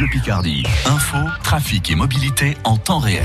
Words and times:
Bleu 0.00 0.08
Picardie. 0.08 0.62
Info, 0.86 1.18
trafic 1.42 1.90
et 1.90 1.94
mobilité 1.94 2.56
en 2.64 2.78
temps 2.78 3.00
réel. 3.00 3.22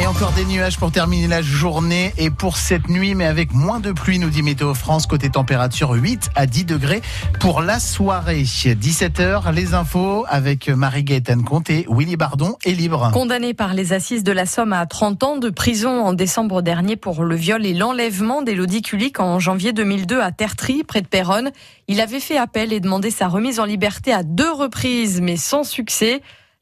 Et 0.00 0.06
encore 0.06 0.30
des 0.30 0.44
nuages 0.44 0.78
pour 0.78 0.92
terminer 0.92 1.26
la 1.26 1.42
journée 1.42 2.12
et 2.18 2.30
pour 2.30 2.56
cette 2.56 2.88
nuit, 2.88 3.16
mais 3.16 3.26
avec 3.26 3.52
moins 3.52 3.80
de 3.80 3.90
pluie, 3.90 4.20
nous 4.20 4.30
dit 4.30 4.44
Météo 4.44 4.74
France. 4.74 5.08
Côté 5.08 5.28
température, 5.28 5.90
8 5.90 6.30
à 6.36 6.46
10 6.46 6.66
degrés 6.66 7.02
pour 7.40 7.62
la 7.62 7.80
soirée. 7.80 8.42
17h, 8.44 9.52
les 9.52 9.74
infos 9.74 10.24
avec 10.28 10.68
Marie-Gaëtane 10.68 11.42
Comté, 11.42 11.84
Willy 11.88 12.16
Bardon 12.16 12.58
est 12.64 12.74
libre. 12.74 13.10
Condamné 13.12 13.52
par 13.52 13.74
les 13.74 13.92
assises 13.92 14.22
de 14.22 14.30
la 14.30 14.46
Somme 14.46 14.72
à 14.72 14.86
30 14.86 15.22
ans 15.24 15.36
de 15.36 15.50
prison 15.50 16.04
en 16.04 16.12
décembre 16.12 16.62
dernier 16.62 16.94
pour 16.94 17.24
le 17.24 17.34
viol 17.34 17.66
et 17.66 17.74
l'enlèvement 17.74 18.42
d'Élodie 18.42 18.82
Kulik 18.82 19.18
en 19.18 19.40
janvier 19.40 19.72
2002 19.72 20.20
à 20.20 20.30
Tertry, 20.30 20.84
près 20.84 21.02
de 21.02 21.08
Péronne, 21.08 21.50
il 21.88 22.00
avait 22.00 22.20
fait 22.20 22.38
appel 22.38 22.72
et 22.72 22.78
demandé 22.78 23.10
sa 23.10 23.26
remise 23.26 23.58
en 23.58 23.64
liberté 23.64 24.12
à 24.12 24.22
deux 24.22 24.52
reprises, 24.52 25.20
mais 25.20 25.36
sans 25.36 25.64
succès. 25.64 26.03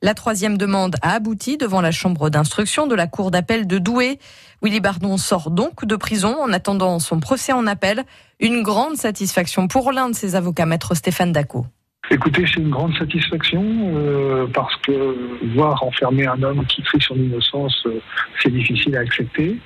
La 0.05 0.15
troisième 0.15 0.59
demande 0.59 0.97
a 1.01 1.15
abouti 1.15 1.57
devant 1.57 1.81
la 1.81 1.93
chambre 1.93 2.29
d'instruction 2.29 2.89
de 2.89 2.95
la 2.97 3.07
cour 3.07 3.31
d'appel 3.31 3.69
de 3.69 3.79
Douai. 3.79 4.19
Willy 4.61 4.81
Bardon 4.81 5.17
sort 5.17 5.51
donc 5.53 5.85
de 5.85 5.95
prison 5.95 6.37
en 6.41 6.53
attendant 6.53 6.99
son 6.99 7.21
procès 7.21 7.53
en 7.53 7.69
appel. 7.69 8.03
Une 8.41 8.63
grande 8.63 8.97
satisfaction 8.97 9.69
pour 9.69 9.93
l'un 9.93 10.09
de 10.09 10.15
ses 10.15 10.35
avocats, 10.35 10.67
maître 10.67 10.97
Stéphane 10.97 11.31
Daco. 11.31 11.67
Écoutez, 12.11 12.45
c'est 12.47 12.61
une 12.61 12.71
grande 12.71 12.95
satisfaction 12.97 13.63
euh, 13.65 14.47
parce 14.53 14.75
que 14.79 15.17
voir 15.55 15.83
enfermer 15.85 16.27
un 16.27 16.43
homme 16.43 16.67
qui 16.67 16.83
crie 16.83 17.01
son 17.01 17.15
innocence, 17.15 17.81
euh, 17.87 18.01
c'est 18.43 18.51
difficile 18.53 18.97
à 18.97 19.01
accepter. 19.01 19.57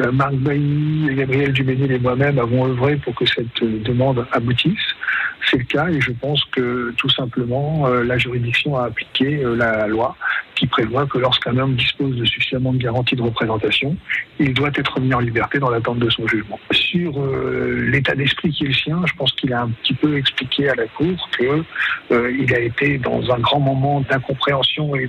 Euh, 0.00 0.10
Marc 0.10 0.34
Bailly, 0.36 1.14
Gabriel 1.14 1.52
Duménil 1.52 1.92
et 1.92 1.98
moi-même 1.98 2.38
avons 2.38 2.66
œuvré 2.66 2.96
pour 2.96 3.14
que 3.14 3.26
cette 3.26 3.62
demande 3.62 4.26
aboutisse 4.32 4.96
c'est 5.52 5.58
le 5.58 5.64
cas 5.64 5.88
et 5.88 6.00
je 6.00 6.12
pense 6.12 6.42
que 6.46 6.94
tout 6.96 7.10
simplement 7.10 7.86
euh, 7.86 8.02
la 8.02 8.16
juridiction 8.16 8.76
a 8.76 8.84
appliqué 8.84 9.44
euh, 9.44 9.54
la 9.54 9.86
loi 9.86 10.16
qui 10.54 10.66
prévoit 10.66 11.06
que 11.06 11.18
lorsqu'un 11.18 11.56
homme 11.58 11.74
dispose 11.74 12.16
de 12.16 12.24
suffisamment 12.24 12.72
de 12.72 12.78
garanties 12.78 13.16
de 13.16 13.22
représentation, 13.22 13.96
il 14.38 14.54
doit 14.54 14.70
être 14.74 15.00
mis 15.00 15.12
en 15.12 15.18
liberté 15.18 15.58
dans 15.58 15.70
l'attente 15.70 15.98
de 15.98 16.08
son 16.08 16.26
jugement. 16.26 16.58
Sur 16.70 17.20
euh, 17.20 17.86
l'état 17.90 18.14
d'esprit 18.14 18.50
qui 18.50 18.64
est 18.64 18.68
le 18.68 18.74
sien, 18.74 19.02
je 19.04 19.12
pense 19.14 19.32
qu'il 19.32 19.52
a 19.52 19.62
un 19.62 19.70
petit 19.70 19.94
peu 19.94 20.16
expliqué 20.16 20.68
à 20.68 20.74
la 20.74 20.86
Cour 20.86 21.28
que 21.38 21.62
il 22.10 22.54
a 22.54 22.60
été 22.60 22.98
dans 22.98 23.22
un 23.30 23.38
grand 23.38 23.60
moment 23.60 24.02
d'incompréhension 24.02 24.94
et 24.96 25.08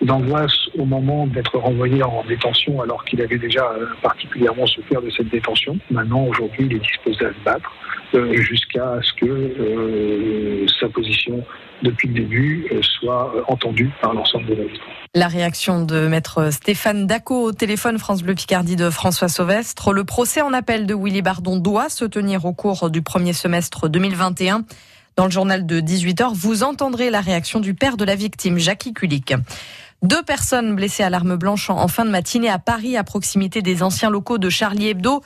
d'angoisse 0.00 0.56
au 0.78 0.86
moment 0.86 1.26
d'être 1.26 1.58
renvoyé 1.58 2.02
en 2.02 2.24
détention 2.26 2.80
alors 2.80 3.04
qu'il 3.04 3.20
avait 3.20 3.36
déjà 3.36 3.70
particulièrement 4.00 4.66
souffert 4.66 5.02
de 5.02 5.10
cette 5.10 5.28
détention. 5.28 5.78
Maintenant, 5.90 6.24
aujourd'hui, 6.24 6.64
il 6.64 6.76
est 6.76 6.78
disposé 6.78 7.26
à 7.26 7.28
se 7.28 7.44
battre 7.44 7.70
jusqu'à 8.32 8.98
ce 9.02 9.12
que 9.14 9.26
euh, 9.26 10.66
sa 10.80 10.88
position 10.88 11.44
depuis 11.82 12.08
le 12.08 12.14
début 12.14 12.66
euh, 12.72 12.80
soit 12.82 13.32
entendue 13.48 13.90
par 14.00 14.14
l'ensemble 14.14 14.46
de 14.46 14.54
la. 14.54 14.62
La 15.14 15.28
réaction 15.28 15.84
de 15.84 16.08
maître 16.08 16.50
Stéphane 16.52 17.06
Daco 17.06 17.42
au 17.42 17.52
téléphone 17.52 17.98
France 17.98 18.22
Bleu 18.22 18.34
Picardie 18.34 18.76
de 18.76 18.90
François 18.90 19.28
Sauvestre. 19.28 19.92
Le 19.92 20.04
procès 20.04 20.42
en 20.42 20.52
appel 20.52 20.86
de 20.86 20.94
Willy 20.94 21.22
Bardon 21.22 21.56
doit 21.56 21.88
se 21.88 22.04
tenir 22.04 22.44
au 22.44 22.52
cours 22.52 22.90
du 22.90 23.02
premier 23.02 23.32
semestre 23.32 23.88
2021. 23.88 24.64
Dans 25.16 25.26
le 25.26 25.30
journal 25.30 25.64
de 25.66 25.80
18h, 25.80 26.34
vous 26.34 26.64
entendrez 26.64 27.10
la 27.10 27.20
réaction 27.20 27.60
du 27.60 27.74
père 27.74 27.96
de 27.96 28.04
la 28.04 28.16
victime, 28.16 28.58
Jackie 28.58 28.92
Kulik. 28.92 29.34
Deux 30.02 30.22
personnes 30.22 30.74
blessées 30.74 31.04
à 31.04 31.10
l'arme 31.10 31.36
blanche 31.36 31.70
en 31.70 31.88
fin 31.88 32.04
de 32.04 32.10
matinée 32.10 32.50
à 32.50 32.58
Paris, 32.58 32.96
à 32.96 33.04
proximité 33.04 33.62
des 33.62 33.82
anciens 33.82 34.10
locaux 34.10 34.38
de 34.38 34.50
Charlie 34.50 34.88
Hebdo. 34.88 35.22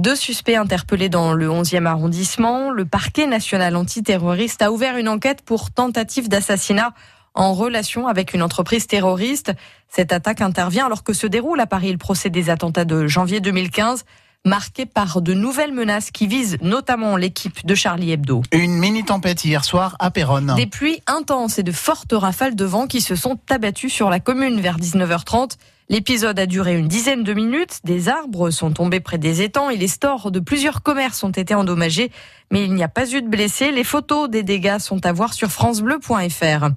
Deux 0.00 0.16
suspects 0.16 0.56
interpellés 0.56 1.10
dans 1.10 1.34
le 1.34 1.46
11e 1.50 1.84
arrondissement. 1.84 2.70
Le 2.70 2.86
parquet 2.86 3.26
national 3.26 3.76
antiterroriste 3.76 4.62
a 4.62 4.72
ouvert 4.72 4.96
une 4.96 5.10
enquête 5.10 5.42
pour 5.42 5.72
tentative 5.72 6.30
d'assassinat 6.30 6.94
en 7.34 7.52
relation 7.52 8.06
avec 8.06 8.32
une 8.32 8.42
entreprise 8.42 8.86
terroriste. 8.86 9.52
Cette 9.90 10.14
attaque 10.14 10.40
intervient 10.40 10.86
alors 10.86 11.04
que 11.04 11.12
se 11.12 11.26
déroule 11.26 11.60
à 11.60 11.66
Paris 11.66 11.92
le 11.92 11.98
procès 11.98 12.30
des 12.30 12.48
attentats 12.48 12.86
de 12.86 13.08
janvier 13.08 13.40
2015 13.40 14.06
marqué 14.46 14.86
par 14.86 15.20
de 15.20 15.34
nouvelles 15.34 15.74
menaces 15.74 16.10
qui 16.10 16.26
visent 16.26 16.56
notamment 16.62 17.18
l'équipe 17.18 17.66
de 17.66 17.74
Charlie 17.74 18.12
Hebdo. 18.12 18.40
Une 18.52 18.78
mini-tempête 18.78 19.44
hier 19.44 19.66
soir 19.66 19.96
à 19.98 20.10
Péronne. 20.10 20.54
Des 20.56 20.66
pluies 20.66 21.02
intenses 21.06 21.58
et 21.58 21.62
de 21.62 21.72
fortes 21.72 22.14
rafales 22.14 22.56
de 22.56 22.64
vent 22.64 22.86
qui 22.86 23.02
se 23.02 23.16
sont 23.16 23.38
abattues 23.50 23.90
sur 23.90 24.08
la 24.08 24.18
commune 24.18 24.62
vers 24.62 24.78
19h30. 24.78 25.56
L'épisode 25.90 26.38
a 26.38 26.46
duré 26.46 26.78
une 26.78 26.86
dizaine 26.86 27.24
de 27.24 27.34
minutes. 27.34 27.80
Des 27.82 28.08
arbres 28.08 28.50
sont 28.50 28.70
tombés 28.70 29.00
près 29.00 29.18
des 29.18 29.42
étangs 29.42 29.70
et 29.70 29.76
les 29.76 29.88
stores 29.88 30.30
de 30.30 30.38
plusieurs 30.38 30.82
commerces 30.82 31.24
ont 31.24 31.32
été 31.32 31.52
endommagés. 31.52 32.12
Mais 32.52 32.62
il 32.64 32.74
n'y 32.74 32.84
a 32.84 32.88
pas 32.88 33.12
eu 33.12 33.22
de 33.22 33.26
blessés. 33.26 33.72
Les 33.72 33.82
photos 33.82 34.30
des 34.30 34.44
dégâts 34.44 34.78
sont 34.78 35.04
à 35.04 35.12
voir 35.12 35.34
sur 35.34 35.50
francebleu.fr. 35.50 36.68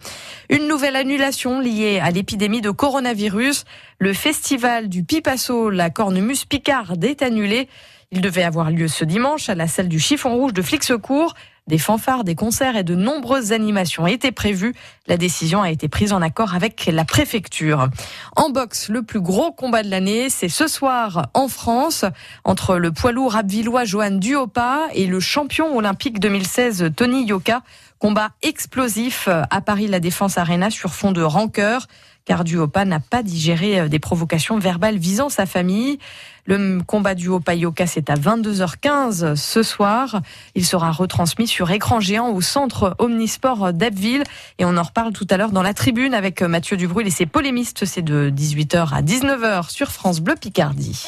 Une 0.50 0.68
nouvelle 0.68 0.96
annulation 0.96 1.60
liée 1.60 2.00
à 2.00 2.10
l'épidémie 2.10 2.62
de 2.62 2.72
coronavirus. 2.72 3.66
Le 4.00 4.14
festival 4.14 4.90
du 4.90 5.04
Pipasso, 5.04 5.70
la 5.70 5.92
cornemuse 5.92 6.46
picarde, 6.46 7.04
est 7.04 7.22
annulé. 7.22 7.70
Il 8.10 8.20
devait 8.20 8.42
avoir 8.42 8.72
lieu 8.72 8.88
ce 8.88 9.06
dimanche 9.06 9.48
à 9.48 9.54
la 9.54 9.68
salle 9.68 9.90
du 9.90 10.00
chiffon 10.00 10.36
rouge 10.36 10.54
de 10.54 10.64
Flixecourt. 10.64 11.36
Des 11.68 11.78
fanfares, 11.78 12.26
des 12.26 12.36
concerts 12.36 12.76
et 12.76 12.84
de 12.84 12.94
nombreuses 12.94 13.54
animations 13.54 14.06
étaient 14.06 14.34
prévues. 14.34 14.76
La 15.08 15.16
décision 15.16 15.62
a 15.62 15.72
été 15.72 15.88
prise 15.88 16.12
en 16.12 16.22
accord 16.22 16.56
avec 16.56 16.90
la 16.92 17.06
préfecture. 17.06 17.88
En 18.36 18.50
boxe, 18.50 18.90
le 18.90 19.02
plus 19.02 19.22
gros 19.22 19.54
combat 19.54 19.82
de 19.82 19.90
l'année, 19.90 20.30
c'est 20.30 20.50
ce 20.50 20.68
soir 20.68 21.30
en 21.34 21.48
France 21.48 22.04
entre 22.44 22.76
le 22.76 22.92
poids 22.92 23.14
lourd 23.14 23.38
abvillois 23.38 23.86
Johan 23.86 24.12
Duopa 24.12 24.88
et 24.94 25.08
le 25.08 25.22
champion 25.22 25.78
olympique 25.78 26.20
2016 26.20 26.92
Tony 26.98 27.26
Yoka. 27.26 27.62
Combat 27.98 28.32
explosif 28.42 29.30
à 29.30 29.62
Paris 29.62 29.88
La 29.88 30.02
Défense 30.02 30.38
Arena 30.38 30.70
sur 30.70 30.94
fond 30.94 31.14
de 31.14 31.22
rancœur 31.22 31.88
car 32.26 32.44
Duopa 32.44 32.86
n'a 32.86 33.00
pas 33.00 33.24
digéré 33.24 33.80
euh, 33.80 33.88
des 33.88 34.00
provocations 34.00 34.58
verbales 34.60 34.98
visant 34.98 35.30
sa 35.30 35.46
famille. 35.46 36.00
Le 36.46 36.82
combat 36.82 37.16
du 37.16 37.30
Yoka, 37.30 37.88
c'est 37.88 38.10
à 38.10 38.16
22h15 38.16 39.36
ce 39.36 39.64
soir. 39.64 40.22
Il 40.56 40.66
sera 40.66 40.92
retransmis 40.92 41.48
sur 41.48 41.72
écran 41.72 42.02
géant 42.02 42.32
au 42.32 42.42
centre 42.42 42.96
Omnisport 43.00 43.72
d'Abbeville. 43.72 44.24
Et 44.60 44.66
on 44.66 44.76
en 44.76 44.84
reparle 44.84 45.14
tout 45.14 45.28
à 45.30 45.38
l'heure 45.38 45.52
dans 45.52 45.64
la 45.64 45.74
tribune 45.74 46.14
avec 46.14 46.42
Mathieu 46.42 46.76
Dubruil 46.76 47.08
et 47.08 47.12
ses 47.12 47.26
polémistes. 47.26 47.86
C'est 47.86 48.02
de 48.02 48.30
18h 48.30 48.94
à 48.94 49.02
19h 49.02 49.70
sur 49.70 49.92
France 49.92 50.20
Bleu 50.20 50.36
Picardie. 50.36 51.06